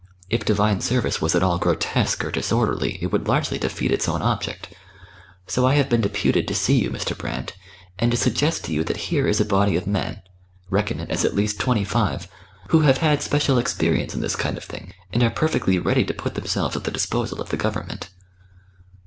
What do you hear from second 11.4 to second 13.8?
twenty five who have had special